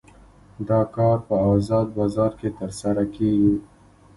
دا 0.69 0.79
کار 0.95 1.17
په 1.27 1.35
ازاد 1.53 1.87
بازار 1.97 2.31
کې 2.39 2.49
ترسره 2.59 3.03
کیږي. 3.15 3.55